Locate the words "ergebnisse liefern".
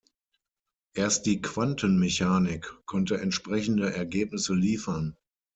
3.93-5.15